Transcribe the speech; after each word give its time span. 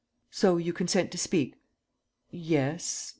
"So 0.31 0.57
you 0.57 0.73
consent 0.73 1.11
to 1.11 1.19
speak?" 1.19 1.61
"Yes 2.31 3.09